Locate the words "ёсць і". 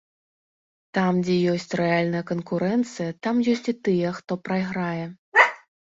3.53-3.77